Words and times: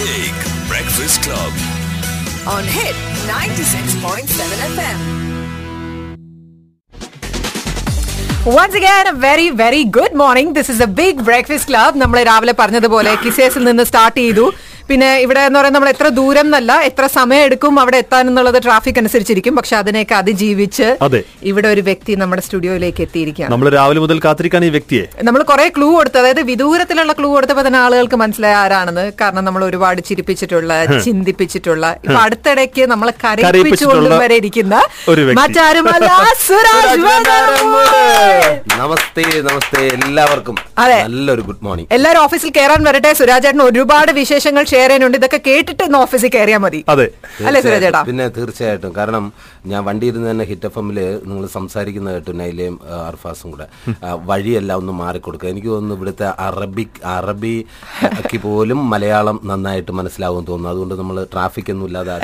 Big 0.00 0.34
Breakfast 0.68 1.16
Club. 1.22 1.52
on 2.48 2.64
Hit 2.74 2.96
96.7 3.28 4.28
FM. 4.68 4.98
Once 8.48 8.78
again 8.78 9.08
very 9.22 9.46
very 9.58 9.80
good 9.96 10.16
morning 10.16 10.54
this 10.56 10.70
is 10.74 10.82
a 10.82 10.90
big 10.98 11.24
breakfast 11.26 11.68
club 11.70 12.00
നമ്മൾ 12.02 12.18
രാവിലെ 12.28 12.54
പറഞ്ഞതുപോലെ 12.60 13.12
കിസേസിൽ 13.24 13.64
നിന്ന് 13.64 13.84
start 13.90 14.18
ചെയ്തു 14.20 14.44
പിന്നെ 14.90 15.08
ഇവിടെ 15.24 15.40
എന്ന് 15.48 15.58
പറയുന്നത് 15.58 15.76
നമ്മൾ 15.78 15.90
എത്ര 15.94 16.06
ദൂരം 16.18 16.46
എന്നല്ല 16.48 16.72
എത്ര 16.88 17.04
സമയം 17.16 17.42
എടുക്കും 17.48 17.74
അവിടെ 17.82 17.98
എത്താൻ 18.02 18.22
എന്നുള്ളത് 18.30 18.58
ട്രാഫിക് 18.64 18.98
അനുസരിച്ചിരിക്കും. 19.02 19.54
പക്ഷെ 19.58 19.74
അതിനെയൊക്കെ 19.80 20.14
അതിജീവിച്ച് 20.20 20.86
അതെ. 21.06 21.20
ഇവിടെ 21.50 21.68
ഒരു 21.74 21.82
വ്യക്തി 21.88 22.12
നമ്മുടെ 22.22 22.42
സ്റ്റുഡിയോയിലേക്ക് 22.46 23.02
എത്തിയിരിക്കുകയാണ്. 23.06 23.52
നമ്മൾ 23.54 23.68
രാവിലെ 23.76 24.00
മുതൽ 24.04 24.20
കാത്തിരിക്കാൻ 24.24 24.64
ഈ 24.68 24.70
വ്യക്തിയെ? 24.76 25.04
നമ്മൾ 25.28 25.40
കുറെ 25.50 25.66
ക്ലൂ 25.76 25.88
കൊടുത്തു 25.96 26.18
അതായത് 26.22 26.42
വിദൂരത്തിലുള്ള 26.50 27.14
ക്ലൂ 27.18 27.28
കൊടുത്തപ്പോൾ 27.34 27.66
തന്നെ 27.66 27.80
ആളുകൾക്ക് 27.84 28.18
മനസ്സിലായ 28.22 28.56
ആരാണെന്ന്. 28.62 29.04
കാരണം 29.20 29.44
നമ്മൾ 29.48 29.64
ഒരുപാട് 29.68 30.00
ചിരിപ്പിച്ചിട്ടുള്ള 30.08 30.72
ചിന്തിപ്പിച്ചിട്ടുള്ള 31.06 31.84
ഇപ്പൊ 32.04 32.18
അടുത്തിടയ്ക്ക് 32.24 32.84
നമ്മളെ 32.94 33.14
കരയിപ്പിച്ചുകൊണ്ടുവരെ 33.24 34.38
ഇരിക്കുന്ന 34.42 34.74
ഒരു 35.14 35.20
വ്യക്തി. 35.28 35.38
മറ്റാരുമല്ല 35.40 36.10
സുരാജ്. 36.48 37.00
നമസ്തേ 38.82 39.24
നമസ്തേ 39.48 39.84
എല്ലാവർക്കും. 39.96 40.56
അതെ. 40.84 40.98
നല്ലൊരു 41.06 41.42
ഗുഡ് 41.48 41.64
മോർണിംഗ്. 41.68 41.88
എല്ലാവരും 41.98 42.22
ഓഫീസിൽ 42.26 42.52
കയറാൻ 42.58 42.82
വരട്ടെ. 42.90 43.12
സുരാജേട്ടൻ 43.22 43.62
ഒരുപാട് 43.70 44.12
വിശേഷങ്ങൾ 44.20 44.64
ഷെയർ 44.72 44.78
ചെയ്യാനുണ്ട് 44.80 45.18
ഇതൊക്കെ 45.20 45.40
കേട്ടിട്ട് 45.48 45.82
ഒന്ന് 45.88 45.98
ഓഫീസിൽ 46.04 46.30
കയറിയാൽ 46.36 46.60
മതി. 46.66 46.80
അതെ. 46.94 47.06
അല്ലേ 47.48 47.60
സുരാജേട്ടാ 47.66 48.02
പിന്നെ 48.10 48.26
തീർച്ചയായിട്ടും. 48.38 48.92
കാരണം 48.98 49.24
ഞാൻ 49.72 49.80
വണ്ടി 49.88 50.06
ഇരുന്ന് 50.10 50.28
തന്നെ 50.30 50.44
ഹിറ്റ് 50.50 50.66
എഫ് 50.68 50.78
എമ്മിൽ 50.82 50.98
നിങ്ങൾ 51.28 51.44
സംസാരിക്കുന്ന 51.56 52.12
കേട്ടു 52.16 52.32
നൈലയും 52.42 52.76
അർഫാസും 53.08 53.50
കൂടെ. 53.54 53.66
വഴിയെല്ലാം 54.30 54.78
ഒന്ന് 54.82 54.92
മാറിക്കൊടുക്കുക. 55.02 55.48
എനിക്ക് 55.54 55.70
തോന്നുന്നു 55.74 55.96
ഇവിടുത്തെ 55.98 56.26
അറബിക് 56.46 56.98
അറബിക്ക് 57.16 58.40
പോലും 58.46 58.80
മലയാളം 58.92 59.38
നന്നായിട്ട് 59.50 59.92
മനസ്സിലാവും 60.00 60.44
തോന്നുന്നു. 60.50 60.72
അതുകൊണ്ട് 60.74 60.94
നമ്മൾ 61.00 61.18
ട്രാഫിക് 61.34 61.70
ഒന്നും 61.74 61.86
ഇല്ലാതെ 61.86 62.16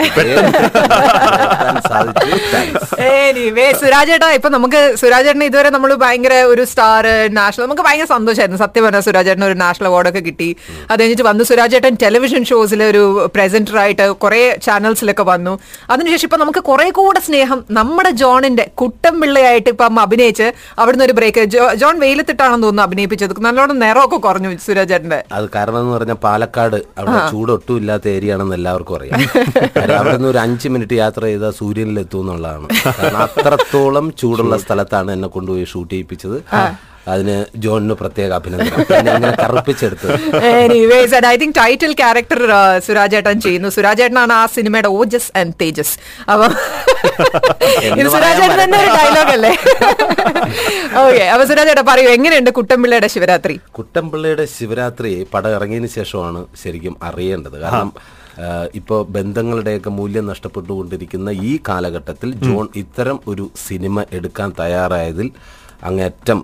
സുരാജേട്ടാ 3.81 4.29
ഇപ്പൊ 4.37 4.49
നമുക്ക് 4.55 4.81
സുരാജേട്ടന് 5.01 5.47
ഇതുവരെ 5.51 5.71
നമ്മൾ 5.77 5.91
ഭയങ്കര 6.05 6.35
ഒരു 6.53 6.63
സ്റ്റാർ 6.71 7.05
നാഷണൽ 7.39 7.65
നമുക്ക് 7.67 7.85
ഭയങ്കര 7.87 8.09
സന്തോഷമായിരുന്നു 8.15 8.61
സത്യം 8.65 8.85
പറഞ്ഞാൽ 8.85 9.05
സുരാജേട്ടന് 9.09 9.47
ഒരു 9.51 9.57
നാഷണൽ 9.65 9.89
അവാർഡൊക്കെ 9.91 10.23
കിട്ടി. 10.29 10.49
അത് 10.91 10.99
കഴിഞ്ഞിട്ട് 11.01 11.27
വന്ന് 11.29 11.45
സുരാജേട്ടൻ 11.51 11.95
ടെലിവിഷൻ 12.05 12.45
ഷോസിൽ 12.49 12.81
ഒരു 12.91 13.03
പ്രസന്റർ 13.35 13.77
ആയിട്ട് 13.83 14.07
കുറെ 14.25 14.41
ചാനൽസിലൊക്കെ 14.67 15.25
വന്നു. 15.33 15.53
അതിനുശേഷം 15.93 16.27
ഇപ്പൊ 16.29 16.39
നമുക്ക് 16.43 16.63
കുറെ 16.71 16.87
കൂടെ 16.99 17.21
സ്നേഹം 17.29 17.59
നമ്മുടെ 17.79 18.11
ജോണിന്റെ 18.23 18.65
കുട്ടം 18.83 19.15
പിള്ളയായിട്ട് 19.21 19.71
ഇപ്പം 19.75 20.01
അഭിനയിച്ച് 20.05 20.47
അവിടുന്ന് 20.83 21.07
ഒരു 21.09 21.15
ബ്രേക്ക് 21.19 21.45
ജോൺ 21.83 21.97
വെയിലത്തിട്ടാണെന്ന് 22.05 22.67
തോന്നുന്നു 22.67 22.87
അഭിനയിപ്പിച്ചത്. 22.89 23.35
നല്ലോണം 23.49 23.79
നിറമൊക്കെ 23.85 24.19
കുറഞ്ഞു 24.27 24.51
സുരാജേട്ടന്റെ 24.67 25.21
അത് 25.39 25.47
കാരണം 25.57 25.81
എന്ന് 25.83 25.95
പറഞ്ഞാൽ 25.97 26.19
പാലക്കാട് 26.27 26.79
അവിടെ 27.01 27.21
ചൂട് 27.33 27.53
ഒട്ടും 27.57 27.77
ഇല്ലാത്ത 27.83 28.09
ഏരിയ 28.17 28.35
ആണെന്ന് 28.37 28.57
എല്ലാവർക്കും 28.61 28.97
അറിയാം. 28.99 29.21
അവിടെ 29.99 30.17
നിന്ന് 30.17 30.31
ഒരു 30.35 30.41
അഞ്ച് 30.47 30.69
മിനിറ്റ് 30.75 30.99
യാത്ര 31.03 31.23
ചെയ്താൽ 31.31 31.55
സൂര്യനിൽ 31.61 32.01
എത്തും 32.05 32.21
എന്നുള്ളതാണ് 32.25 32.67
അത്രത്തോളം 33.25 34.07
ചൂടുള്ള 34.21 34.57
സ്ഥലത്താണ് 34.65 35.11
എന്നെ 35.17 35.29
കൊണ്ടുപോയി 35.37 35.67
ഷൂട്ട് 35.73 35.93
ചെയ്യിപ്പിച്ചത്. 35.95 36.39
അതിന് 37.15 37.37
ജോണിന് 37.67 37.97
പ്രത്യേക 38.03 38.31
അഭിനന്ദനം. 38.41 39.35
കറുപ്പിച്ചെടുത്തത് 39.43 40.15
ഐ 41.35 41.37
തിങ്ക് 41.43 41.57
ടൈറ്റിൽ 41.63 41.93
ക്യാരക്ടർ 42.05 42.41
സുരാജേട്ടൻ 42.89 43.37
ചെയ്യുന്നു. 43.49 43.69
സുരാജ് 43.77 43.95
സുരാജേട്ടനാണ് 43.97 44.33
ആ 44.39 44.47
സിനിമയുടെ 44.55 44.89
ഓജസ് 45.01 45.29
ആൻഡ് 45.41 45.55
തേജസ്. 45.61 45.93
അപ്പൊ 46.33 46.47
ഇത് 48.01 48.09
സുരാജേട്ടൻ 48.15 48.57
തന്നെ 48.61 48.77
ഒരു 48.83 48.91
ഡയലോഗ് 48.97 49.33
അല്ലേ? 49.35 49.53
ഓക്കെ 51.03 51.23
അപ്പൊ 51.35 51.45
സുരാജേട്ടാ 51.51 51.85
പറയൂ 51.91 52.09
എങ്ങനെയുണ്ട് 52.17 52.51
കുട്ടമ്പിള്ളയുടെ 52.59 53.09
ശിവരാത്രി? 53.15 53.55
കുട്ടമ്പിള്ളയുടെ 53.79 54.45
ശിവരാത്രി 54.57 55.13
പടം 55.35 55.55
ഇറങ്ങിയതിന് 55.59 55.91
ശേഷമാണ് 55.99 56.41
ശരിക്കും 56.63 56.97
അറിയേണ്ടത്. 57.09 57.57
കാരണം 57.65 57.93
ഇപ്പോൾ 58.81 59.01
ബന്ധങ്ങളുടെയൊക്കെ 59.17 59.91
മൂല്യം 60.01 60.27
നഷ്ടപ്പെട്ടുകൊണ്ടിരിക്കുന്ന 60.33 61.31
ഈ 61.51 61.53
കാലഘട്ടത്തിൽ 61.69 62.33
ജോൺ 62.47 62.67
ഇത്തരം 62.83 63.19
ഒരു 63.33 63.47
സിനിമ 63.67 64.05
എടുക്കാൻ 64.19 64.51
തയ്യാറായതിൽ 64.61 65.31
അങ്ങേറ്റം 65.89 66.39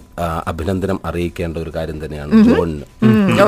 അഭിനന്ദനം 0.50 0.98
അറിയിക്കേണ്ട 1.08 1.56
ഒരു 1.64 1.70
കാര്യം 1.76 1.98
തന്നെയാണ് 2.04 2.42
ജോണിന് 2.48 2.86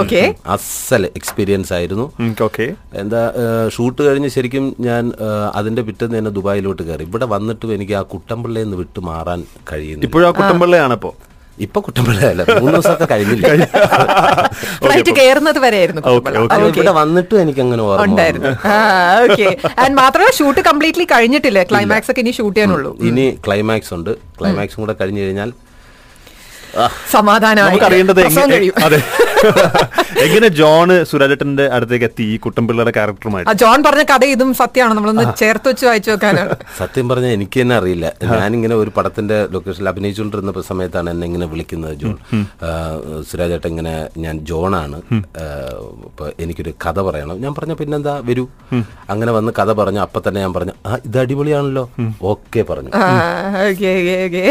ഓക്കെ. 0.01 0.23
അസൽ 0.55 1.05
എക്സ്പീരിയൻസ് 1.19 1.73
ആയിരുന്നു. 1.79 2.07
ഓക്കെ. 2.49 2.67
എന്താ 3.03 3.21
ഷൂട്ട് 3.77 4.01
കഴിഞ്ഞ് 4.07 4.31
ശരിക്കും 4.37 4.65
ഞാൻ 4.89 5.05
അതിന്റെ 5.61 5.85
പിറ്റേന്ന് 5.89 6.19
തന്നെ 6.19 6.33
ദുബായിലോട്ട് 6.39 6.83
കയറി. 6.89 7.05
ഇവിടെ 7.11 7.29
വന്നിട്ടും 7.35 7.75
എനിക്ക് 7.77 7.95
ആ 8.01 8.03
കുട്ടമ്പിള്ളയിൽ 8.15 8.67
നിന്ന് 8.69 8.81
വിട്ടു 8.83 9.03
മാറാൻ 9.11 9.43
കഴിയുന്നു 9.73 10.07
ഇപ്പോഴും 10.09 10.29
ആ 10.31 10.33
കുട്ടമ്പിള്ളയാണ് 10.41 10.97
ഇപ്പോ 11.01 11.13
ഇപ്പൊ 11.65 11.79
കുട്ടമ്പിള്ളയല്ല 11.87 12.43
മൂന്ന് 12.63 12.77
ദിവസമൊക്കെ 12.77 13.07
കഴിഞ്ഞില്ല? 13.11 13.49
ഫ്ലൈറ്റ് 14.85 15.13
കയറുന്നത് 15.19 15.59
വരെയായിരുന്നു. 15.65 16.03
ഇവിടെ 16.71 16.93
വന്നിട്ടും 17.01 17.39
എനിക്ക് 17.43 17.63
അങ്ങനെ 17.65 17.83
ഓർമ്മ 17.89 18.07
ഉണ്ടായിരുന്നു. 18.11 18.51
വന്നു. 18.65 19.27
ഓക്കെ. 19.27 19.47
ആൻഡ് 19.83 19.97
മാത്രമല്ല 20.01 20.33
ഷൂട്ട് 20.39 20.63
കംപ്ലീറ്റ്ലി 20.69 21.07
കഴിഞ്ഞിട്ടില്ല? 21.13 21.63
ക്ലൈമാക്സ് 21.71 22.11
ഒക്കെ 22.13 22.23
ഇനി 22.25 22.33
ഷൂട്ട് 22.39 22.57
ചെയ്യാനുള്ളൂ. 22.57 22.93
ഇനി 23.11 23.27
ക്ലൈമാക്സ് 23.47 23.95
ഉണ്ട്. 23.99 24.13
ക്ലൈമാക്സും 24.41 24.83
കൂടെ 24.85 24.97
കഴിഞ്ഞു 25.03 25.23
കഴിഞ്ഞാൽ 25.27 25.53
നമുക്ക് 27.67 27.85
അറിയേണ്ടത്. 27.85 28.21
അതെ 28.85 29.01
എങ്ങനെ 30.25 30.49
ജോണ് 30.59 30.95
സുരാജേട്ടന്റെ 31.11 31.65
അടുത്തേക്ക് 31.77 32.07
എത്തി 32.09 32.25
ഈ 32.33 32.37
കുട്ടമ്പിള്ളയുടെ 32.45 32.93
ക്യാരക്ടറുമായി 32.97 33.45
ജോൺ 33.63 33.79
പറഞ്ഞ 33.87 34.05
കഥ 34.13 34.25
ഇതും 34.35 34.51
സത്യമാണ്. 34.61 34.95
നമ്മളൊന്ന് 34.99 35.25
ചേർത്ത് 35.41 35.69
വെച്ച് 35.71 35.85
വായിച്ചു 35.89 36.11
നോക്കാനാണ്. 36.13 36.55
സത്യം 36.81 37.07
പറഞ്ഞാൽ 37.11 37.33
എനിക്ക് 37.39 37.59
തന്നെ 37.63 37.75
അറിയില്ല. 37.81 38.07
ഞാനിങ്ങനെ 38.35 38.75
ഒരു 38.83 38.91
പടത്തിന്റെ 38.97 39.39
ലൊക്കേഷനിൽ 39.55 39.91
അഭിനയിച്ചുകൊണ്ടിരുന്ന 39.93 40.63
സമയത്താണ് 40.71 41.11
എന്നെ 41.15 41.27
ഇങ്ങനെ 41.31 41.49
വിളിക്കുന്നത് 41.53 41.95
ജോൺ. 42.03 42.17
സുരാജേട്ടൻ 43.31 43.69
ഇങ്ങനെ 43.75 43.95
ഞാൻ 44.25 44.35
ജോണാണ്. 44.51 45.01
ഇപ്പൊ 46.11 46.27
എനിക്കൊരു 46.45 46.75
കഥ 46.87 46.99
പറയണം. 47.09 47.37
ഞാൻ 47.45 47.55
പറഞ്ഞ 47.59 47.77
പിന്നെന്താ 47.81 48.15
വരൂ. 48.31 48.47
അങ്ങനെ 49.15 49.33
വന്ന് 49.39 49.53
കഥ 49.61 49.71
പറഞ്ഞു. 49.81 50.03
അപ്പൊ 50.07 50.21
തന്നെ 50.27 50.41
ഞാൻ 50.45 50.55
പറഞ്ഞു 50.59 50.75
ആ 50.89 50.99
ഇത് 51.09 51.19
അടിപൊളിയാണല്ലോ. 51.25 51.85
ഓക്കെ 52.33 52.63
പറഞ്ഞു. 52.71 52.91
സുരാജേട്ടാ 53.69 53.93
ഓക്കെ 54.05 54.15
ഓക്കെ 54.27 54.45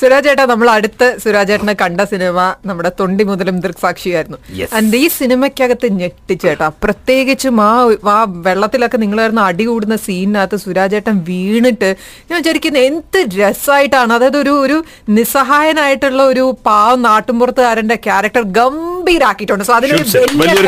സുരാജ് 0.00 0.28
ചേട്ടാ 0.28 0.44
നമ്മൾ 0.50 0.68
അടുത്ത് 0.76 1.06
സുരാജേട്ടനെ 1.22 1.74
കണ്ട 1.82 2.00
സിനിമ 2.12 2.40
നമ്മുടെ 2.68 2.90
തൊണ്ടി 3.00 3.22
മുതലും 3.52 3.64
ദൃക്സാക്ഷിയായിരുന്നു 3.66 4.38
ആൻഡ് 4.78 4.96
ഈ 4.96 5.06
സിനിമയ്ക്കകത്ത് 5.18 5.86
ഞെട്ടിച്ചേട്ടാ 6.00 6.66
പ്രത്യേകിച്ചും 6.84 7.56
ആ 7.66 7.72
ആ 8.14 8.18
വെള്ളത്തിലൊക്കെ 8.46 8.98
നിങ്ങളായിരുന്നു 9.04 9.42
അടി 9.48 9.64
കൂടുന്ന 9.64 9.96
സീനിനകത്ത് 10.06 10.56
സുരാജേട്ടൻ 10.64 11.16
വീണിട്ട് 11.30 11.90
ഞാൻ 12.28 12.36
വിചാരിക്കുന്നത് 12.40 12.84
എന്ത് 12.90 13.18
രസമായിട്ടാണ് 13.40 14.12
അതായത് 14.16 14.38
ഒരു 14.44 14.54
ഒരു 14.64 14.78
നിസ്സഹായനായിട്ടുള്ള 15.18 16.22
ഒരു 16.32 16.44
പാവം 16.68 17.02
നാട്ടുമ്പുറത്തുകാരന്റെ 17.08 17.96
ക്യാരക്ടർ 18.06 18.42
ഗംഭീരാക്കിയിട്ടുണ്ട്. 18.58 19.64
സോ 19.64 19.74
അതിനൊരു 19.78 20.04
വലിയ. 20.40 20.66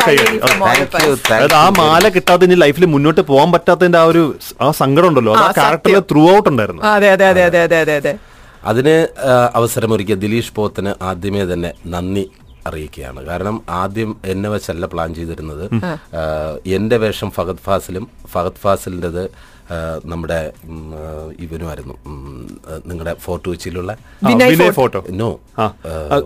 അതായത് 1.25 1.55
ആ 1.63 1.65
മാല 1.81 2.05
കിട്ടാതെ 2.15 2.45
ഇനി 2.49 2.57
ലൈഫിൽ 2.65 2.85
മുന്നോട്ട് 2.95 3.21
പോകാൻ 3.31 3.51
പറ്റാത്തതിന്റെ 3.55 3.99
ആ 4.03 4.05
ഒരു 4.13 4.23
ആ 4.61 4.69
സങ്കടം 4.81 5.09
ഉണ്ടല്ലോ. 5.11 5.33
ആ, 5.33 5.51
ക്യാരക്ടറിൽ. 5.59 5.99
ത്രൂ 6.11 6.23
ഔട്ട് 6.35 6.49
ഉണ്ടായിരുന്നു. 6.53 6.81
അതെ 6.93 7.09
അതെ 7.15 7.27
അതെ 7.33 7.43
അതെ 7.49 7.61
അതെ 7.67 7.77
അതെ 7.83 7.95
അതെ. 8.01 8.13
അതിന് 8.71 8.95
അവസരമൊരുക്കിയ 9.59 10.15
ദിലീഷ് 10.23 10.53
പോത്തിന് 10.57 10.91
ആദ്യമേ 11.09 11.43
തന്നെ 11.53 11.71
നന്ദി. 11.93 12.23
അറിയിക്കുകയാണ്. 12.67 13.21
കാരണം 13.25 13.61
ആദ്യം 13.69 14.11
എന്നെ 14.25 14.49
വെച്ചല്ല 14.49 14.85
പ്ലാൻ 14.85 15.09
ചെയ്തിരുന്നത്. 15.15 15.65
എന്റെ 16.67 16.97
വേഷം 16.97 17.31
ഫഹദ് 17.31 17.65
ഫാസിലും 17.67 18.07
ഫഹദ് 18.27 18.61
ഫാസിലിന്റെത് 18.63 19.23
നമ്മുടെ 20.11 20.39
ഇവനുമായിരുന്നു. 21.45 21.95
നിങ്ങളുടെ 22.89 23.13
ഫോർട്ട് 23.23 23.45
കൊച്ചിയിലുള്ള. 23.49 23.91
ഫോട്ടോ. 24.79 24.99
നോ. 25.21 25.29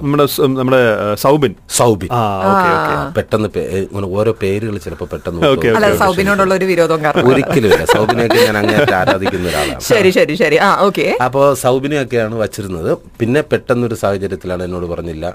നമ്മുടെ 0.01 0.25
നമ്മുടെ 0.59 0.81
സൗബിൻ. 1.23 1.53
സൗബിൻ. 1.77 2.09
ആ 2.17 2.21
ഓക്കെ 2.49 2.69
ഓക്കെ. 2.77 2.95
പെട്ടെന്ന് 3.17 3.49
ഇങ്ങനെ 3.85 4.09
ഓരോ 4.17 4.31
പേരുകൾ 4.43 4.75
ചിലപ്പോൾ 4.85 5.09
പെട്ടെന്ന് 5.13 5.47
ഓക്കെ, 5.53 5.69
അല്ല 5.77 5.89
സൗബിനോടുള്ള 6.03 6.53
ഒരു 6.59 6.67
വിരോധം 6.71 6.99
കാരണം. 7.05 7.29
ഒരിക്കലും 7.31 7.69
ഇല്ല. 7.73 7.85
സൗബിനെയൊക്കെ 7.95 8.39
ഞാൻ 8.47 8.57
അങ്ങനെ 8.61 8.95
ആരാധിക്കുന്ന 9.01 9.47
ഒരാളാണ്. 9.53 9.83
ശരി 9.91 10.11
ശരി 10.17 10.35
ശരി. 10.43 10.59
ആ 10.67 10.69
ഓക്കെ. 10.87 11.07
അപ്പോൾ 11.27 11.45
സൗബിനെയൊക്കെയാണ് 11.63 12.35
വച്ചിരുന്നത്. 12.43 12.91
പിന്നെ 13.21 13.43
പെട്ടെന്നൊരു 13.53 13.97
സാഹചര്യത്തിലാണ് 14.03 14.63
എന്നോട് 14.69 14.87
പറഞ്ഞില്ല. 14.93 15.25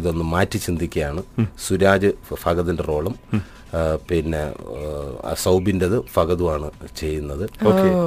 ഇതൊന്ന് 0.00 0.26
മാറ്റി 0.36 0.60
ചിന്തിക്കുകയാണ്. 0.68 1.22
സുരാജ് 1.66 2.12
ഫഹദിന്റെ 2.44 2.86
റോളും. 2.92 3.16
പിന്നെ 4.10 4.42
സൗബിന്റെത് 5.34 5.96
ഫഗതുമാണ് 6.14 6.68
ചെയ്യുന്നത്. 6.96 7.44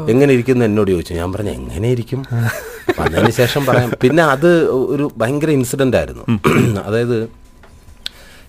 എങ്ങനെ 0.09 0.33
ഇരിക്കുന്നു 0.33 0.65
എന്നോട് 0.65 0.91
ചോദിച്ചു. 0.91 1.13
ഞാൻ 1.13 1.33
പറഞ്ഞു 1.33 1.51
എങ്ങനെ 1.51 1.89
ഇരിക്കും 1.91 2.21
അതിന് 2.99 3.31
ശേഷം 3.41 3.65
പറയാം. 3.65 3.91
പിന്നെ 4.01 4.23
അത് 4.23 4.49
ഒരു 4.93 5.11
ഭയങ്കര 5.17 5.49
ഇൻസിഡന്റ് 5.49 5.97
ആയിരുന്നു. 5.97 6.25
അതായത് 6.79 7.17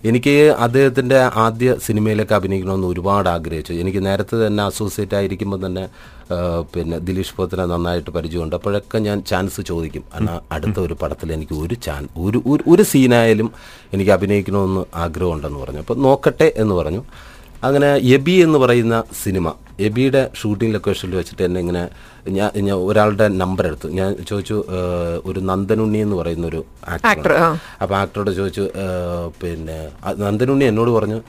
എനിക്ക് 0.05 0.55
അദ്ദേഹത്തിന്റെ 0.59 1.17
ആദ്യ 1.17 1.75
സിനിമയിലൊക്കെ 1.85 2.35
അഭിനയിക്കണമെന്ന് 2.35 2.87
ഒരുപാട് 2.87 3.29
ആഗ്രഹിച്ചു. 3.29 3.73
എനിക്ക് 3.73 4.05
നേരത്തെ 4.05 4.47
തന്നെ 4.47 4.63
അസോസിയേറ്റ് 4.63 5.15
ആയിരിക്കുമ്പോൾ 5.15 5.65
തന്നെ 5.65 5.89
പിന്നെ 6.73 6.97
ദിലീഷ് 6.97 7.35
പോത്തിനെ 7.35 7.65
നന്നായിട്ട് 7.65 8.09
പരിചയമുണ്ട്. 8.09 8.55
അപ്പോഴൊക്കെ 8.55 8.97
ഞാൻ 8.97 9.23
ചാൻസ് 9.23 9.61
ചോദിക്കും. 9.61 10.03
എന്നാൽ 10.15 10.39
അടുത്ത 10.51 10.79
ഒരു 10.79 10.93
പടത്തിൽ 10.93 11.33
എനിക്ക് 11.33 11.53
ഒരു 11.53 11.73
ചാൻ 11.73 12.07
ഒരു 12.17 12.43
ഒരു- 12.47 12.85
സീനായാലും 12.85 13.51
എനിക്ക് 13.93 14.11
അഭിനയിക്കണമെന്ന് 14.11 14.85
ആഗ്രഹമുണ്ടെന്ന് 14.95 15.59
പറഞ്ഞു. 15.59 15.79
അപ്പോൾ 15.79 15.97
നോക്കട്ടെ 15.97 16.53
എന്ന് 16.57 16.75
പറഞ്ഞു. 16.75 17.03
അങ്ങനെ 17.63 17.89
എബി 18.15 18.35
എന്ന് 18.43 18.57
പറയുന്ന 18.57 18.95
സിനിമ 19.23 19.47
എബിയുടെ 19.87 20.21
ഷൂട്ടിംഗ് 20.39 20.73
ലൊക്കേഷനിൽ 20.75 21.15
വെച്ചിട്ട് 21.15 21.43
എന്നെ 21.43 21.59
ഇങ്ങനെ 21.59 21.83
ഞാൻ 22.37 22.49
ഞാൻ 22.67 22.77
ഒരാളുടെ 22.87 23.25
നമ്പർ 23.41 23.65
എടുത്തു. 23.67 23.87
ഞാൻ 23.89 24.09
ചോദിച്ചു 24.29 24.55
ഒരു 25.25 25.39
നന്ദനുണ്ണി 25.49 25.97
എന്ന് 25.97 26.15
പറയുന്ന 26.15 26.45
ഒരു 26.47 26.61
ആക്ടർ 26.87 27.05
അപ്പം 27.35 27.59
അപ്പോൾ 27.83 27.95
ആക്ടറോട് 27.95 28.31
ചോദിച്ചു 28.39 28.65
പിന്നെ 29.41 29.77
നന്ദനുണ്ണി 30.25 30.65
എന്നോട് 30.65 30.91
പറഞ്ഞു 30.97 31.19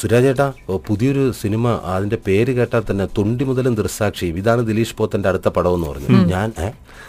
സുരാജേട്ടാ 0.00 0.46
പുതിയൊരു 0.88 1.24
സിനിമ 1.40 1.64
അതിന്റെ 1.94 2.18
പേര് 2.26 2.52
കേട്ടാൽ 2.58 2.84
തന്നെ 2.90 3.06
തൊണ്ടി 3.18 3.44
മുതലും 3.44 3.74
ദൃസാക്ഷിയും 3.74 4.38
ഇതാണ് 4.42 4.62
ദിലീഷ് 4.66 4.96
പോത്തന്റെ 5.00 5.28
അടുത്ത 5.28 5.48
പടം 5.48 5.74
എന്ന് 5.74 5.88
പറഞ്ഞു 5.88 6.20
ഞാൻ 6.34 6.48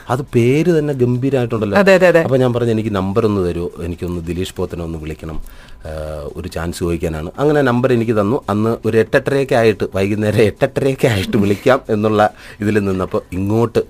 അത് 0.09 0.21
പേര് 0.35 0.71
തന്നെ 0.79 0.93
ഗംഭീരമായിട്ടുണ്ടല്ലോ 0.93 1.77
അപ്പം 2.25 2.39
ഞാൻ 2.43 2.51
പറഞ്ഞു 2.53 2.73
എനിക്ക് 2.77 2.93
നമ്പർ 2.99 3.25
ഒന്ന് 3.25 3.41
തരുമോ 3.47 3.69
എനിക്കൊന്ന് 3.83 4.21
ദിലീഷ് 4.21 4.55
പോത്തനെ 4.59 4.83
ഒന്ന് 4.83 4.97
വിളിക്കണം. 4.97 5.37
ഒരു 6.37 6.47
ചാൻസ് 6.55 6.79
ചോദിക്കാനാണ്. 6.79 7.31
അങ്ങനെ 7.41 7.61
നമ്പർ 7.61 7.93
എനിക്ക് 7.97 8.15
തന്നു. 8.19 8.39
അന്ന് 8.53 8.73
ഒരു 8.87 8.97
എട്ടെട്ടരയൊക്കെ 9.03 9.55
ആയിട്ട് 9.61 9.87
വൈകുന്നേരം 9.95 10.43
എട്ടെട്ടരയൊക്കെ 10.51 11.07
ആയിട്ട് 11.13 11.37
വിളിക്കാം 11.45 11.81
എന്നുള്ള 11.95 12.29
ഇതിൽ 12.61 12.77
നിന്നപ്പോൾ 12.89 13.23
ഇങ്ങോട്ട് 13.39 13.83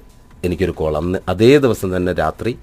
എനിക്കൊരു 0.46 0.74
കോൾ. 0.80 0.96
അന്ന് 1.02 1.20
അതേ 1.34 1.52
ദിവസം 1.66 1.98
തന്നെ 1.98 2.14
രാത്രി 2.24 2.54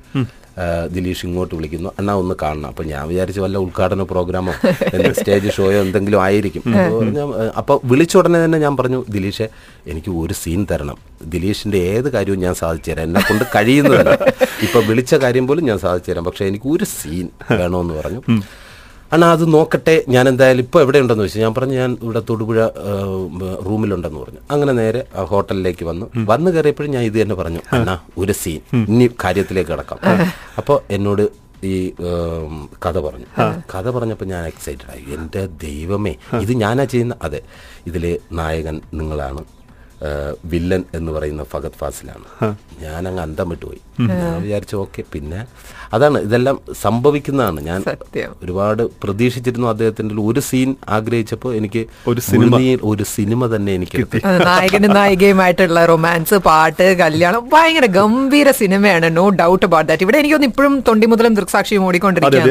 ദിലീഷ് 0.95 1.23
ഇങ്ങോട്ട് 1.27 1.55
വിളിക്കുന്നു. 1.55 1.91
അണ്ണാ 1.99 2.13
ഒന്ന് 2.23 2.35
കാണണം. 2.43 2.67
അപ്പൊ 2.73 2.83
ഞാൻ 2.91 3.03
വിചാരിച്ചു 3.09 3.41
വല്ല 3.45 3.57
ഉദ്ഘാടന 3.65 4.03
പ്രോഗ്രാമോ 4.11 4.53
സ്റ്റേജ് 5.19 5.55
ഷോയോ 5.57 5.79
എന്തെങ്കിലും 5.87 6.21
ആയിരിക്കും. 6.27 6.63
അപ്പോൾ 6.83 7.09
ഞാൻ 7.17 7.31
അപ്പോൾ 7.61 7.79
വിളിച്ച 7.93 8.15
ഉടനെ 8.21 8.45
തന്നെ 8.45 8.59
ഞാൻ 8.65 8.75
പറഞ്ഞു 8.81 9.01
ദിലീഷെ 9.15 9.47
എനിക്ക് 9.93 10.11
ഒരു 10.23 10.35
സീൻ 10.43 10.61
തരണം. 10.73 10.99
ദിലീഷിന്റെ 11.35 11.79
ഏത് 11.95 12.09
കാര്യവും 12.17 12.41
ഞാൻ 12.47 12.55
സാധിച്ചു 12.63 12.91
തരാം. 12.91 13.05
എന്നെ 13.09 13.23
കൊണ്ട് 13.29 13.45
കഴിയുന്നതല്ല. 13.55 14.15
ഇപ്പൊ 14.67 14.81
വിളിച്ച 14.91 15.15
കാര്യം 15.25 15.47
പോലും 15.49 15.67
ഞാൻ 15.71 15.81
സാധിച്ചു 15.87 16.11
തരാം. 16.13 16.27
പക്ഷെ 16.31 16.45
എനിക്ക് 16.53 16.71
ഒരു 16.77 16.85
സീൻ 16.99 17.27
വേണമെന്ന് 17.61 17.95
പറഞ്ഞു. 18.01 18.23
അണ്ണാ 19.15 19.27
അത് 19.37 19.43
നോക്കട്ടെ. 19.55 19.95
ഞാൻ 20.15 20.25
എന്തായാലും 20.31 20.63
ഇപ്പോൾ 20.67 20.81
എവിടെയുണ്ടെന്ന് 20.85 21.25
വെച്ചാൽ 21.25 21.43
ഞാൻ 21.45 21.53
പറഞ്ഞു 21.57 21.77
ഞാൻ 21.83 21.91
ഇവിടെ 22.05 22.21
തൊടുപുഴ 22.29 22.59
റൂമിലുണ്ടെന്ന് 23.67 24.21
പറഞ്ഞു. 24.23 24.41
അങ്ങനെ 24.55 24.73
നേരെ 24.81 25.01
ആ 25.19 25.25
ഹോട്ടലിലേക്ക് 25.33 25.85
വന്നു. 25.91 26.07
വന്നു 26.31 26.51
കയറിയപ്പോഴും 26.57 26.91
ഞാൻ 26.97 27.05
ഇത് 27.11 27.17
തന്നെ 27.23 27.37
പറഞ്ഞു. 27.41 27.63
അണ്ണാ 27.77 27.95
ഒരു 28.23 28.35
സീൻ. 28.43 28.61
ഇനി 28.93 29.07
കാര്യത്തിലേക്ക് 29.25 29.71
കിടക്കാം. 29.73 29.99
അപ്പോൾ 30.61 30.79
എന്നോട് 30.97 31.25
ഈ 31.73 31.75
കഥ 32.85 32.97
പറഞ്ഞു. 33.09 33.29
കഥ 33.75 33.87
പറഞ്ഞപ്പോൾ 33.97 34.29
ഞാൻ 34.35 34.45
എക്സൈറ്റഡ് 34.53 34.91
ആയി. 34.95 35.05
എന്റെ 35.17 35.43
ദൈവമേ 35.67 36.15
ഇത് 36.45 36.55
ഞാനാ 36.65 36.85
ചെയ്യുന്ന 36.95 37.17
അതെ 37.29 37.43
ഇതിലെ 37.91 38.15
നായകൻ 38.41 38.79
നിങ്ങളാണ്. 39.01 39.43
വില്ലൻ 40.53 40.83
എന്ന് 40.97 41.11
പറയുന്ന 41.13 41.43
ഫഗത് 41.53 41.77
ഫാസിലാണ്. 41.83 42.27
ഞാൻ 42.83 43.03
അങ്ങ് 43.09 43.23
അന്തം 43.27 43.49
വിട്ടുപോയി. 43.53 43.81
ഞാൻ 44.09 44.35
വിചാരിച്ചു 44.47 44.77
ഓക്കെ 44.85 45.03
പിന്നെ 45.13 45.41
അതാണ് 45.95 46.19
ഇതെല്ലാം 46.19 46.59
സംഭവിക്കുന്നതാണ്. 46.81 47.61
ഞാൻ 47.61 47.83
സത്യം. 47.83 48.31
ഒരുപാട് 48.43 48.83
പ്രതീക്ഷിച്ചിരുന്നു 48.83 49.67
അദ്ദേഹത്തിന്റെ 49.67 50.15
ഒരു 50.15 50.41
സീൻ 50.41 50.75
ആഗ്രഹിച്ചപ്പോൾ 50.89 51.55
എനിക്ക് 51.55 51.87
ഒരു 52.07 52.21
സിനിമ. 52.21 52.45
ഒരു 52.85 53.03
സിനിമ 53.03 53.57
തന്നെ 53.57 53.75
എനിക്ക് 53.75 54.05
അത് 54.27 54.47
നായകനും 54.47 54.95
നായികയുമായിട്ടുള്ള 54.95 55.87
റൊമാൻസ് 55.87 56.35
പാട്ട് 56.35 56.99
കല്യാണം 56.99 57.49
ഭയങ്കര 57.53 57.87
ഗംഭീര 57.87 58.51
സിനിമയാണ്. 58.51 59.17
നോ 59.17 59.29
ഡൗട്ട് 59.31 59.67
അബൌട്ട് 59.67 59.89
ദാറ്റ് 59.89 60.03
ഇവിടെ 60.03 60.19
എനിക്കൊന്ന് 60.19 60.47
ഇപ്പോഴും 60.47 60.85
തൊണ്ടി 60.89 61.07
മുതലും 61.07 61.35
ദൃക്സാക്ഷിയും 61.35 61.85
ഓടിക്കൊണ്ടിരിക്കുകയാണ്. 61.85 62.47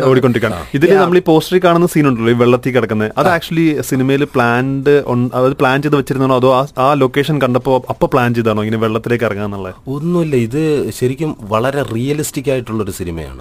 ഇതിൽ 0.73 0.95
നമ്മൾ 0.97 1.17
ഈ 1.17 1.21
പോസ്റ്ററിൽ 1.21 1.61
കാണുന്ന 1.63 1.87
സീൻ 1.87 2.07
ഉണ്ടല്ലോ 2.07 2.31
ഈ 2.31 2.35
വെള്ളത്തിൽ 2.35 2.71
കിടക്കുന്നത് 2.71 3.11
അത് 3.17 3.27
ആക്ച്വലി 3.27 3.81
സിനിമയിൽ 3.81 4.23
പ്ലാൻഡ് 4.23 4.89
അതായത് 5.33 5.53
പ്ലാൻ 5.53 5.81
ചെയ്ത് 5.81 5.95
വെച്ചിരുന്നോ 5.95 6.35
അതോ 6.35 6.55
ആ- 6.55 6.81
ആ 6.81 6.93
ലൊക്കേഷൻ 6.93 7.41
കണ്ടപ്പോ 7.41 7.85
അപ്പൊ 7.89 8.07
പ്ലാൻ 8.07 8.33
ചെയ്താണോ 8.33 8.63
ഇങ്ങനെ 8.63 8.77
വെള്ളത്തിലേക്ക് 8.77 9.25
ഇറങ്ങാന്നുള്ളത് 9.25 9.75
ഒന്നുമില്ല. 9.87 10.35
ഇത് 10.35 10.91
ശരിക്കും 10.99 11.35
വളരെ 11.41 11.83
റിയലിസ്റ്റിക് 11.83 12.51
ആയിട്ടുള്ള 12.51 12.83
ഒരു 12.83 12.91
സിനിമയാണ്. 12.91 13.32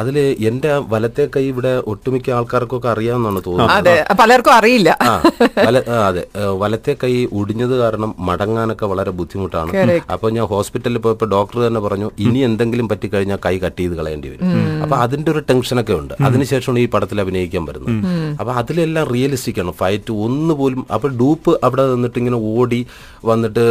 അതിൽ 0.00 0.16
എന്റെ 0.50 0.72
വലത്തെ 0.92 1.24
കൈ 1.34 1.44
ഇവിടെ 1.52 1.72
ഒട്ടുമിക്ക 1.92 2.30
ആൾക്കാർക്കൊക്കെ 2.38 2.88
അറിയാമെന്നാണ് 2.94 3.42
തോന്നുന്നത്. 3.46 3.74
അതെ 3.76 3.96
പലർക്കും 4.20 4.54
അറിയില്ല. 4.58 4.90
അതെ. 6.08 6.22
വലത്തെ 6.62 6.94
കൈ 7.02 7.12
ഒടിഞ്ഞത് 7.40 7.74
കാരണം 7.82 8.10
മടങ്ങാനൊക്കെ 8.28 8.86
വളരെ 8.92 9.12
ബുദ്ധിമുട്ടാണ്. 9.20 9.70
അപ്പൊ 10.16 10.26
ഞാൻ 10.36 10.46
ഹോസ്പിറ്റലിൽ 10.54 11.00
പോയപ്പോ 11.06 11.28
ഡോക്ടർ 11.36 11.58
തന്നെ 11.66 11.82
പറഞ്ഞു 11.86 12.10
ഇനി 12.26 12.40
എന്തെങ്കിലും 12.48 12.88
പറ്റിക്കഴിഞ്ഞാൽ 12.92 13.40
കൈ 13.46 13.54
കട്ട് 13.64 13.78
ചെയ്ത് 13.80 13.94
കളയേണ്ടി 14.00 14.28
വരും. 14.32 14.54
അപ്പൊ 14.84 14.96
അതിന്റെ 15.04 15.30
ഒരു 15.34 15.42
ടെൻഷനൊക്കെ 15.50 15.94
ഉണ്ട്. 16.00 16.14
അതിനുശേഷമാണ് 16.28 16.82
ഈ 16.84 16.88
പടത്തിൽ 16.94 17.20
അഭിനയിക്കാൻ 17.24 17.64
വരുന്നത്. 17.68 17.96
അപ്പൊ 18.40 18.52
അതിലെല്ലാം 18.60 19.06
റിയലിസ്റ്റിക് 19.14 19.60
ആണ്. 19.64 19.72
ഫൈറ്റ് 19.80 20.12
ഒന്ന് 20.26 20.54
പോലും 20.60 20.82
അപ്പൊ 20.96 21.08
ഡൂപ്പ് 21.20 21.52
അവിടെ 21.66 21.84
നിന്നിട്ട് 21.92 22.18
ഇങ്ങനെ 22.22 22.38
ഓടി 22.52 22.80
വന്നിട്ട് 23.30 23.64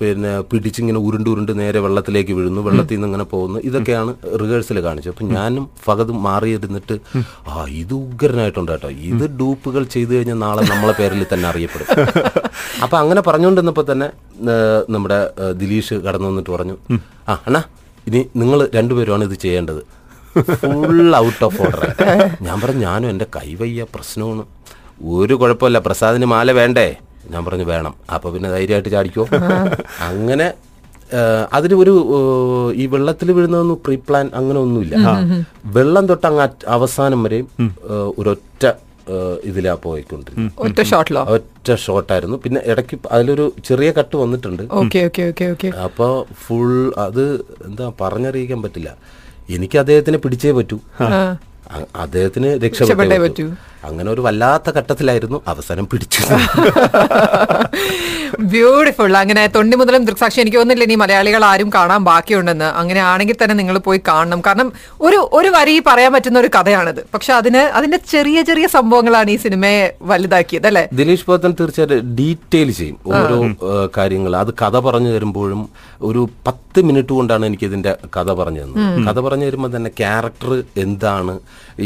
പിന്നെ 0.00 0.32
പിടിച്ചിങ്ങനെ 0.50 1.00
ഉരുണ്ട് 1.06 1.28
ഉരുണ്ട് 1.32 1.52
നേരെ 1.60 1.78
വെള്ളത്തിലേക്ക് 1.86 2.32
വീഴുന്നു. 2.38 2.60
വെള്ളത്തിൽ 2.68 2.96
നിന്ന് 2.96 3.08
ഇങ്ങനെ 3.10 3.26
പോകുന്നു. 3.32 3.58
ഇതൊക്കെയാണ് 3.68 4.10
റിഹേഴ്സൽ 4.42 4.78
കാണിച്ചത്. 4.98 5.14
അപ്പം 5.14 5.28
ഞാനും 5.38 5.64
ഫഹദും 5.84 6.18
മാറിയിരുന്നിട്ട് 6.28 6.94
ആ 7.48 7.64
ഇത് 7.82 7.94
ഉഗ്രനായിട്ടുണ്ട് 7.94 8.72
കേട്ടോ 8.72 8.90
ഇത് 9.10 9.24
ഡൂപ്പുകൾ 9.40 9.82
ചെയ്തു 9.94 10.12
കഴിഞ്ഞാൽ 10.14 10.38
നാളെ 10.46 10.62
നമ്മളെ 10.72 10.94
പേരിൽ 11.00 11.22
തന്നെ 11.32 11.46
അറിയപ്പെടും. 11.48 11.88
അപ്പം 12.84 12.98
അങ്ങനെ 13.02 13.20
പറഞ്ഞുകൊണ്ടിരുന്നപ്പോൾ 13.28 13.86
തന്നെ 13.92 14.08
നമ്മുടെ 14.94 15.18
ദിലീഷ് 15.62 15.94
കടന്നു 16.06 16.28
വന്നിട്ട് 16.28 16.52
പറഞ്ഞു 16.56 16.76
ആ 17.28 17.34
അണ്ണാ 17.46 17.62
ഇനി 18.08 18.20
നിങ്ങൾ 18.40 18.58
രണ്ടുപേരുമാണ് 18.74 19.24
ഇത് 19.30 19.36
ചെയ്യേണ്ടത്. 19.44 19.82
Full 20.60 21.16
out 21.16 21.42
of 21.44 21.58
order. 21.62 21.82
ഞാൻ 22.46 22.56
പറഞ്ഞു 22.60 22.82
ഞാനും 22.88 23.08
എന്റെ 23.12 23.26
കൈവയ്യ 23.36 23.82
പ്രശ്നമാണ്. 23.94 24.44
ഒരു 25.16 25.34
കുഴപ്പമില്ല 25.40 25.78
പ്രസാദിന് 25.86 26.26
മാല 26.32 26.52
വേണ്ടേ? 26.60 26.88
ഞാൻ 27.32 27.42
പറഞ്ഞു 27.44 27.66
വേണം. 27.72 27.94
അപ്പൊ 28.14 28.26
പിന്നെ 28.34 28.48
ധൈര്യമായിട്ട് 28.54 28.90
ചാടിക്കോ. 28.94 29.24
അങ്ങനെ 30.08 30.46
അതിന് 31.56 31.76
ഒരു 31.82 31.94
ഈ 32.82 32.86
വെള്ളത്തിൽ 32.94 33.28
വീഴുന്നതൊന്നും 33.36 33.78
പ്രീ 33.86 33.96
പ്ലാൻ 34.08 34.26
അങ്ങനെ 34.40 34.58
ഒന്നുമില്ല. 34.64 34.96
വെള്ളം 35.78 36.04
തൊട്ട് 36.10 36.26
അങ്ങ് 36.30 36.46
അവസാനം 36.76 37.22
വരെയും 37.26 37.48
ഒരൊറ്റ 38.20 38.66
ഇതിലാ 39.50 39.74
പോയിക്കൊണ്ടിരുന്നത്. 39.84 40.56
ഒറ്റ 40.64 40.80
ഷോട്ടിലോ 40.90 41.20
ഒറ്റ 41.34 41.68
ഷോട്ടായിരുന്നു 41.84 42.36
പിന്നെ 42.44 42.60
ഇടയ്ക്ക് 42.70 42.96
അതിലൊരു 43.14 43.44
ചെറിയ 43.68 43.90
കട്ട് 43.98 44.16
വന്നിട്ടുണ്ട്. 44.22 44.62
അപ്പൊ 44.62 44.82
ഓക്കെ 45.08 45.22
ഓക്കെ 45.30 45.46
ഓക്കെ. 45.52 45.68
അപ്പോൾ 45.86 46.12
ഫുൾ 46.44 46.74
അത് 47.06 47.24
എന്താ 47.68 47.86
പറഞ്ഞറിയിക്കാൻ 48.02 48.60
പറ്റില്ല. 48.64 48.90
എനിക്ക് 49.56 49.78
അദ്ദേഹത്തിനെ 49.82 50.18
പിടിച്ചേ 50.24 50.52
പറ്റൂ. 50.58 50.78
അദ്ദേഹത്തിന് 52.04 52.50
രക്ഷപ്പെട്ടേ 52.64 53.18
പറ്റൂ. 53.24 53.46
അങ്ങനെ 53.86 54.08
ഒരു 54.14 54.22
വല്ലാത്ത 54.26 54.70
ഘട്ടത്തിലായിരുന്നു 54.78 55.38
അവസരം 55.52 55.84
പിടിച്ചു 55.90 56.22
ബ്യൂട്ടിഫുൾ 58.52 59.14
അങ്ങനെ 59.20 59.42
തൊണ്ടി 59.54 59.76
മുതലും 59.80 60.02
ദൃക്സാക്ഷി 60.08 60.40
എനിക്ക് 60.42 60.58
തോന്നുന്നില്ല 60.58 60.86
ഇനി 60.88 60.96
മലയാളികൾ 61.02 61.42
ആരും 61.50 61.70
കാണാൻ 61.76 62.00
ബാക്കിയുണ്ടെന്ന്. 62.08 62.68
അങ്ങനെ 62.80 63.00
ആണെങ്കിൽ 63.10 63.36
തന്നെ 63.42 63.54
നിങ്ങൾ 63.60 63.76
പോയി 63.86 64.00
കാണണം. 64.08 64.40
കാരണം 64.46 64.68
ഒരു 65.06 65.18
ഒരു 65.38 65.48
വരി 65.56 65.74
പറയാൻ 65.88 66.12
പറ്റുന്ന 66.14 66.38
ഒരു 66.44 66.50
കഥയാണിത്. 66.56 67.00
പക്ഷെ 67.14 67.32
അതിന് 67.38 67.62
അതിന്റെ 67.78 67.98
ചെറിയ 68.12 68.42
ചെറിയ 68.42 68.66
സംഭവങ്ങളാണ് 68.76 69.30
ഈ 69.30 69.36
സിനിമയെ 69.44 69.82
വലുതാക്കിയത് 70.10 70.66
അല്ലെ? 70.70 70.84
ദിലീഷ് 71.00 71.26
പോത്തൻ 71.30 71.54
തീർച്ചയായിട്ടും 71.60 72.14
ഡീറ്റെയിൽ 72.20 72.70
ചെയ്യും 72.80 72.98
ഓരോ 73.12 73.38
കാര്യങ്ങൾ. 73.98 74.36
അത് 74.42 74.52
കഥ 74.62 74.76
പറഞ്ഞു 74.88 75.12
തരുമ്പോഴും 75.16 75.62
ഒരു 76.10 76.28
പത്ത് 76.46 76.80
മിനിറ്റ് 76.88 77.12
കൊണ്ടാണ് 77.18 77.46
എനിക്ക് 77.46 77.66
ഇതിന്റെ 77.70 77.94
കഥ 78.16 78.30
പറഞ്ഞു 78.40 78.60
തന്നത്. 78.64 79.06
കഥ 79.08 79.18
പറഞ്ഞു 79.28 79.46
തരുമ്പോൾ 79.48 79.72
തന്നെ 79.76 79.90
ക്യാരക്ടർ 80.02 80.52
എന്താണ് 80.84 81.34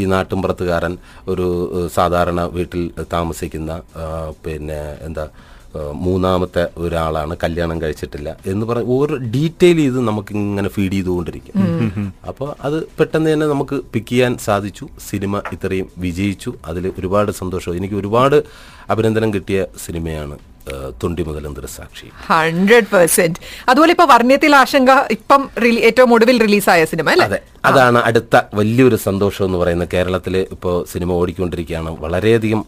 ഈ 0.00 0.04
നാട്ടിൻപുറത്തുകാരൻ? 0.14 0.92
ഒരു 1.28 1.46
സാധാരണ 1.88 2.40
വീട്ടിൽ 2.44 2.92
താമസിക്കുന്ന 3.12 3.82
പിന്നെ 4.46 4.80
എന്താ 5.02 5.28
മൂന്നാമത്തെ 5.92 6.68
ഒരാളാണ് 6.76 7.36
കല്യാണം 7.44 7.82
കഴിച്ചിട്ടില്ല 7.82 8.36
എന്ന് 8.46 8.66
പറഞ്ഞ 8.66 8.84
ഓരോ 8.86 9.16
ഡീറ്റെയിൽ 9.16 9.76
ചെയ്ത് 9.76 10.00
നമുക്ക് 10.00 10.32
ഇങ്ങനെ 10.32 10.68
ഫീഡ് 10.68 10.92
ചെയ്തുകൊണ്ടിരിക്കും 10.92 11.54
അപ്പോൾ 12.28 12.54
അത് 12.64 12.86
പെട്ടെന്ന് 12.86 13.32
തന്നെ 13.32 13.46
നമുക്ക് 13.46 13.80
പിക്ക് 13.92 14.08
ചെയ്യാൻ 14.08 14.38
സാധിച്ചു. 14.38 14.88
സിനിമ 15.10 15.42
ഇത്രയും 15.52 15.88
വിജയിച്ചു. 15.98 16.54
അതിൽ 16.66 16.92
ഒരുപാട് 16.98 17.32
സന്തോഷം. 17.32 17.76
എനിക്ക് 17.76 17.94
ഒരുപാട് 17.94 18.42
അഭിനന്ദനം 18.90 19.34
കിട്ടിയ 19.34 19.66
സിനിമയാണ്. 19.86 20.38
തൊണ്ടി 21.02 21.22
മുതലും 21.28 21.54
സാക്ഷി. 21.76 22.08
ഹൺഡ്രഡ് 22.28 22.88
പെർസെന്റ് 22.94 23.40
അതുപോലെ 23.68 23.92
ഇപ്പൊ 23.96 24.06
വർണയത്തിൽ 24.12 24.52
ആശങ്ക 24.62 24.90
ഇപ്പം 25.16 25.42
ഏറ്റവും 25.88 26.10
ഒടുവിൽ 26.14 26.38
റിലീസായ 26.46 26.84
സിനിമ 26.92 27.10
അതെ. 27.24 27.40
അതാണ് 27.64 27.98
അടുത്ത 28.08 28.42
വലിയൊരു 28.54 28.96
സന്തോഷം 29.06 29.44
എന്ന് 29.48 29.58
പറയുന്നത്. 29.58 29.90
കേരളത്തിൽ 29.94 30.36
ഇപ്പോൾ 30.56 30.76
സിനിമ 30.92 31.12
ഓടിക്കൊണ്ടിരിക്കുകയാണ്. 31.22 31.90
വളരെയധികം 32.04 32.62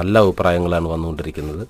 നല്ല 0.00 0.14
അഭിപ്രായങ്ങളാണ് 0.24 0.88
വന്നുകൊണ്ടിരിക്കുന്നത്. 0.94 1.64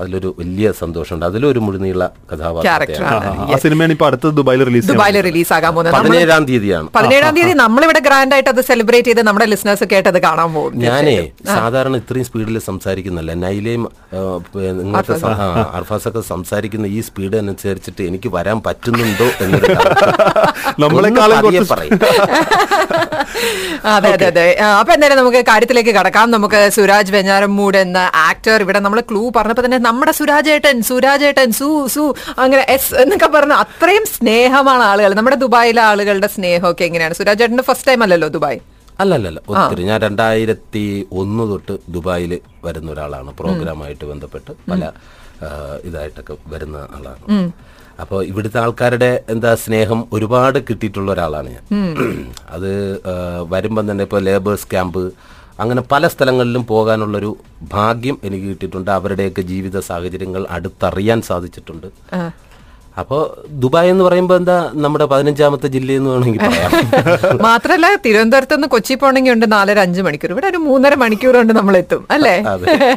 അതിലൊരു 0.00 0.28
വലിയ 0.40 0.68
സന്തോഷമുണ്ട്. 0.80 1.26
അതിലൊരു 1.30 1.60
മുഴുനീള 1.66 2.04
കഥാപാത്രം 2.30 3.58
സിനിമയാണ് 3.64 3.92
ഇപ്പൊ 3.96 4.06
അടുത്ത 4.10 4.32
ദുബായിൽ 4.38 4.62
റിലീസ് 4.68 4.88
ദുബായിൽ 4.92 5.16
റിലീസ് 5.28 5.52
ആകാൻ 5.56 5.72
പോകുന്നത്. 5.74 5.94
പതിനേഴാം 5.98 6.44
തീയതിയാണ്. 6.50 6.88
പതിനേഴാം 6.96 7.34
തീയതി 7.38 7.54
നമ്മളിവിടെ 7.64 8.02
ഗ്രാൻഡ് 8.08 8.34
ആയിട്ട് 8.36 8.50
അത് 8.54 8.62
സെലിബ്രേറ്റ് 8.70 9.10
ചെയ്ത് 9.10 9.22
നമ്മുടെ 9.28 9.46
ലിസണേഴ്സ് 9.52 9.84
ഒക്കെ 9.86 9.96
ആയിട്ട് 9.98 10.10
അത് 10.14 10.20
കാണാൻ 10.26 10.50
പോകും. 10.56 10.78
ഞാനേ 10.86 11.16
സാധാരണ 11.56 11.94
ഇത്രയും 12.02 12.26
സ്പീഡിൽ 12.30 12.58
സംസാരിക്കുന്നില്ല 12.70 13.30
നൈലയും 13.44 13.84
നിങ്ങളുടെ 14.80 15.16
അർഫാസൊക്കെ. 15.78 16.22
സംസാരിക്കുന്ന 16.32 16.86
ഈ 16.96 17.00
സ്പീഡ് 17.08 17.36
അനുസരിച്ചിട്ട് 17.42 18.02
എനിക്ക് 18.10 18.28
വരാൻ 18.36 18.58
പറ്റുന്നുണ്ടോ 18.66 19.28
എന്നൊരു. 19.44 19.68
അതെ 23.94 24.08
അതെ 24.14 24.26
അതെ. 24.30 24.44
അപ്പൊ 24.80 24.90
എന്തായാലും 24.94 25.18
നമുക്ക് 25.20 25.40
കാര്യത്തിലേക്ക് 25.48 25.92
കടക്കാം. 25.98 26.26
നമുക്ക് 26.34 26.60
സുരാജ് 26.76 27.12
വെഞ്ഞാറമ്മൂട് 27.14 27.76
എന്ന 27.76 27.98
ആക്ടർ 28.28 28.58
ഇവിടെ 28.64 28.80
നമ്മൾ 28.84 28.98
ക്ലൂ 29.10 29.22
പറഞ്ഞപ്പോ 29.36 29.62
തന്നെ 29.64 29.78
നമ്മുടെ 29.90 30.12
സുരാജേട്ടൻ 30.20 30.76
സുരാജേട്ടൻ 30.88 31.48
സു 31.60 31.68
സു 31.94 32.04
അങ്ങനെ 32.42 32.62
എസ് 32.74 32.92
എന്നൊക്കെ 33.04 33.28
പറഞ്ഞ 33.36 33.54
അത്രയും 33.64 34.04
സ്നേഹമാണ് 34.16 34.84
ആളുകൾ. 34.90 35.12
നമ്മുടെ 35.18 35.38
ദുബായിലെ 35.44 35.82
ആളുകളുടെ 35.90 36.28
സ്നേഹമൊക്കെ 36.34 36.84
എങ്ങനെയാണ്? 36.88 37.16
സുരാജേട്ടന്റെ 37.20 37.64
ഫസ്റ്റ് 37.70 37.88
ടൈം 37.90 38.02
അല്ലല്ലോ 38.06 38.28
ദുബായ്? 38.36 38.60
അല്ലല്ലല്ല 39.02 39.40
അല്ല 39.40 39.56
അല്ല 39.56 39.64
ഒത്തിരി. 39.64 39.82
ഞാൻ 39.90 39.98
രണ്ടായിരത്തി 40.06 40.84
ഒന്ന് 41.20 41.44
തൊട്ട് 41.50 41.74
ദുബായിൽ 41.94 42.32
വരുന്ന 42.66 42.88
ഒരാളാണ്. 42.94 43.30
പ്രോഗ്രാമായിട്ട് 43.40 44.04
ബന്ധപ്പെട്ട് 44.12 44.52
പല 44.70 44.92
ഇതായിട്ടൊക്കെ 45.88 46.34
വരുന്ന 46.52 46.76
ആളാണ്. 46.96 47.22
അപ്പോൾ 48.02 48.18
ഇവിടുത്തെ 48.30 48.58
ആൾക്കാരുടെ 48.64 49.10
എന്താ 49.34 49.50
സ്നേഹം 49.64 50.00
ഒരുപാട് 50.16 50.58
കിട്ടിയിട്ടുള്ള 50.68 51.10
ഒരാളാണ് 51.14 51.48
ഞാൻ. 51.56 51.64
അത് 52.56 52.70
വരുമ്പം 53.54 53.84
തന്നെ 53.90 54.04
ഇപ്പോൾ 54.08 54.22
ലേബേഴ്സ് 54.28 54.68
ക്യാമ്പ് 54.72 55.02
അങ്ങനെ 55.60 55.82
പല 55.92 56.06
സ്ഥലങ്ങളിലും 56.08 56.62
പോകാനുള്ളൊരു 56.66 57.30
ഭാഗ്യം 57.72 58.16
എനിക്ക് 58.24 58.46
കിട്ടിയിട്ടുണ്ട്. 58.46 58.90
അവരുടെയൊക്കെ 58.90 59.42
ജീവിത 59.52 59.78
സാഹചര്യങ്ങൾ 59.90 60.46
അടുത്തറിയാൻ 60.50 61.20
സാധിച്ചിട്ടുണ്ട്. 61.30 61.88
അപ്പോൾ 63.00 63.20
ദുബായ് 63.62 63.90
എന്ന് 63.92 64.04
പറയുമ്പോൾ 64.06 64.36
എന്താ 64.40 64.56
നമ്മുടെ 64.84 65.06
പതിനഞ്ചാമത്തെ 65.12 65.68
ജില്ലയെന്ന് 65.74 66.10
വേണമെങ്കിൽ 66.12 66.40
പറയാം. 66.46 66.70
മാത്രല്ല 67.46 67.86
തിരുവനന്തപുരത്ത് 68.06 68.56
നിന്ന് 68.56 68.68
കൊച്ചി 68.74 68.94
പോണെങ്കിൽ 69.02 69.32
ഉണ്ട് 69.34 69.46
നാലര 69.54 69.78
അഞ്ച് 69.86 70.02
മണിക്കൂർ. 70.06 70.32
ഇവിടെ 70.34 70.46
ഒരു 70.52 70.60
മൂന്നര 70.68 70.94
മണിക്കൂർ 71.04 71.36
കൊണ്ട് 71.40 71.52
നമ്മൾ 71.58 71.76
എത്തും 71.82 72.02
അല്ലേ 72.16 72.34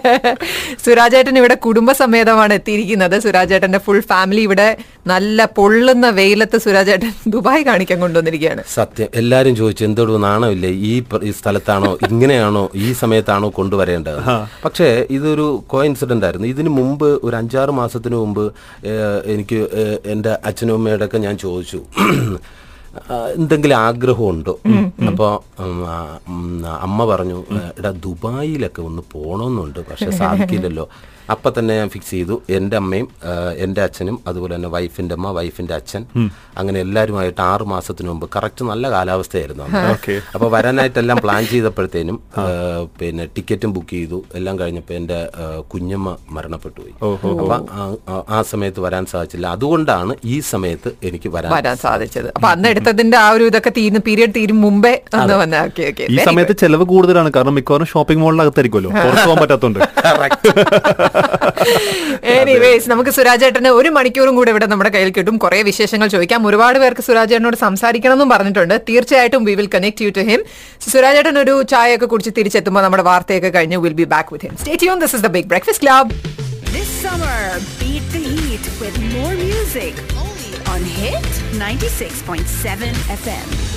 സുരാജേട്ടൻ 0.86 1.36
ഇവിടെ 1.42 1.56
കുടുംബസമേതമാണ് 1.68 2.54
എത്തിയിരിക്കുന്നത്. 2.60 3.16
സുരാജേട്ടന്റെ 3.26 3.82
ഫുൾ 3.86 4.02
ഫാമിലി 4.12 4.42
ഇവിടെ 4.50 4.68
നല്ല 5.12 5.46
പൊള്ളുന്ന 5.58 6.08
വെയിലത്ത് 6.20 6.58
സുരാജേട്ടൻ 6.66 7.12
ദുബായ് 7.36 7.64
കാണിക്കാൻ 7.70 7.98
കൊണ്ടുവന്നിരിക്കുകയാണ്. 8.04 8.62
സത്യം. 8.78 9.10
എല്ലാരും 9.22 9.54
ചോദിച്ചു 9.62 9.84
എന്തോടും 9.90 10.22
നാണമില്ലേ? 10.28 10.72
ഈ 10.90 10.94
ഈ 11.30 11.32
സ്ഥലത്താണോ 11.40 11.92
ഇങ്ങനെയാണോ 12.10 12.64
ഈ 12.86 12.90
സമയത്താണോ 13.02 13.50
കൊണ്ടുവരേണ്ടത്? 13.60 14.22
പക്ഷേ 14.66 14.90
ഇതൊരു 15.18 15.48
കോയിൻസിഡന്റ് 15.74 16.26
ആയിരുന്നു. 16.28 16.48
ഇതിനു 16.54 16.72
മുമ്പ് 16.80 17.10
ഒരു 17.28 17.36
അഞ്ചാറ് 17.42 17.74
മാസത്തിന് 17.82 18.18
മുമ്പ് 18.24 18.46
എനിക്ക് 19.34 19.60
എന്റെ 20.06 20.38
അച്ഛനും 20.46 20.74
അമ്മയുടെ 20.74 21.06
ഒക്കെ 21.06 21.18
ഞാൻ 21.18 21.38
ചോദിച്ചു. 21.38 21.80
എന്തെങ്കിലും 23.36 23.78
ആഗ്രഹമുണ്ടോ? 23.78 24.60
അപ്പോൾ 25.08 25.32
അമ്മ 26.86 27.06
പറഞ്ഞു 27.06 27.38
എടാ 27.80 27.92
ദുബായിലൊക്കെ 27.92 28.82
ഒന്ന് 28.82 29.02
പോകണമെന്നുണ്ട് 29.12 29.80
പക്ഷെ 29.92 30.10
സാധിക്കില്ലല്ലോ. 30.10 30.90
അപ്പൊ 31.34 31.50
തന്നെ 31.58 31.74
ഞാൻ 31.80 31.90
ഫിക്സ് 31.90 32.12
ചെയ്തു. 32.12 32.36
എന്റെ 32.58 32.76
അമ്മയും 32.82 33.08
എന്റെ 33.64 33.74
എന്റെ 33.74 33.82
അച്ഛനും 33.84 34.16
അതുപോലെ 34.30 34.54
തന്നെ 34.56 34.70
വൈഫിന്റെ 34.74 35.14
അമ്മ 35.18 35.28
വൈഫിന്റെ 35.38 35.74
അച്ഛൻ. 35.78 36.02
അങ്ങനെ 36.60 36.80
എല്ലാവരുമായിട്ട് 36.80 37.42
ആറ് 37.42 37.64
മാസത്തിന് 37.72 38.10
മുമ്പ് 38.10 38.26
കറക്റ്റ് 38.36 38.64
നല്ല 38.72 38.90
കാലാവസ്ഥയായിരുന്നു. 38.92 39.64
അപ്പൊ 40.36 40.48
വരാനായിട്ടെല്ലാം 40.56 41.18
പ്ലാൻ 41.24 41.48
ചെയ്തപ്പോഴത്തേനും 41.52 42.18
പിന്നെ 43.00 43.26
ടിക്കറ്റും 43.36 43.72
ബുക്ക് 43.78 43.94
ചെയ്തു. 43.96 44.20
എല്ലാം 44.40 44.60
കഴിഞ്ഞപ്പോൾ 44.60 44.94
എന്റെ 45.00 45.20
കുഞ്ഞമ്മ 45.74 46.16
മരണപ്പെട്ടു 46.36 46.80
പോയി 46.82 46.94
അപ്പൊ 47.42 47.56
ആ- 48.36 48.44
സമയത്ത് 48.52 48.82
വരാൻ 48.86 49.06
സാധിച്ചില്ല. 49.14 49.48
അതുകൊണ്ടാണ് 49.58 50.16
ഈ 50.34 50.38
സമയത്ത് 50.52 50.92
എനിക്ക് 51.10 51.30
വരാൻ 51.36 51.52
സാധിച്ചത്. 51.86 52.30
അപ്പൊ 52.36 52.48
അന്ന് 52.54 52.68
എടുത്തതിന്റെ 52.74 53.18
ആ 53.24 53.28
ഒരു 53.38 53.44
ഇതൊക്കെ 53.52 53.74
തീരുന്ന 53.80 54.02
പീരിയഡ് 54.10 54.36
തീരും 54.40 54.62
മുമ്പേ 54.66 54.94
അന്ന് 55.20 55.38
വന്ന 55.44 55.56
ഓക്കെ 55.70 55.84
ഓക്കെ 55.92 56.06
ഈ 56.16 56.20
സമയത്ത് 56.30 56.56
ചെലവ് 56.64 56.88
കൂടുതലാണ്. 56.94 57.32
കാരണം 57.38 57.56
മിക്കവാറും 57.60 57.90
ഷോപ്പിംഗ് 57.94 58.24
മോളിനകത്തായിരിക്കുമല്ലോ 58.26 58.92
പുറത്തു 59.04 59.28
പോകാൻ 59.30 59.42
പറ്റാത്തോണ്ട്. 59.44 59.80
എനിവേസ് 62.36 62.90
നമുക്ക് 62.90 63.12
സുരാജേട്ടന് 63.18 63.70
ഒരു 63.80 63.90
മണിക്കൂറും 63.90 64.36
കൂടെ 64.36 64.52
ഇവിടെ 64.54 64.66
നമ്മുടെ 64.66 64.92
കയ്യിൽ 64.96 65.12
കിട്ടും. 65.18 65.36
കുറെ 65.38 65.60
വിശേഷങ്ങൾ 65.64 66.08
ചോദിക്കാം. 66.08 66.48
ഒരുപാട് 66.48 66.80
പേർക്ക് 66.80 67.02
സുരാജേട്ടനോട് 67.02 67.58
സംസാരിക്കണം 67.58 68.16
എന്നും 68.18 68.30
പറഞ്ഞിട്ടുണ്ട്. 68.30 68.76
തീർച്ചയായിട്ടും 68.90 69.44
we 69.44 69.56
will 69.56 69.70
connect 69.76 70.04
you 70.04 70.12
to 70.18 70.26
him 70.30 70.44
സുരാജേട്ടൻ 70.90 71.38
ഒരു 71.40 71.56
ചായയൊക്കെ 71.74 72.06
കുടിച്ച് 72.06 72.34
തിരിച്ചെത്തുമ്പോൾ 72.40 72.84
നമ്മുടെ 72.88 73.06
വാർത്തയൊക്കെ 73.12 73.52
കഴിഞ്ഞ് 73.58 73.80
will 73.86 73.98
be 74.02 74.08
back 74.16 74.34
with 74.34 74.50
him 74.50 74.58
stay 74.58 74.78
you 74.90 74.96
this 75.06 75.16
is 75.16 75.26
the 75.26 75.32
big 75.38 75.50
breakfast 75.54 75.86
club 75.86 76.10
on 80.68 80.84
Hit 80.84 81.26
96.7 81.54 82.94
FM. 83.14 83.73